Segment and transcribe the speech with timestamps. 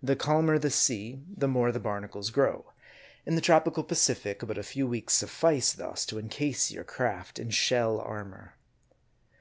[0.00, 2.70] The calmer the sea, the more the barnacles grow.
[3.26, 7.50] In the tropical Pacific, but a few weeks suffice thus to encase your craft in
[7.50, 8.54] shell armor.